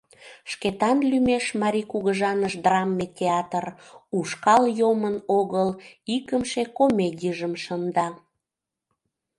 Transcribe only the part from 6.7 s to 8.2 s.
комедийжым шында.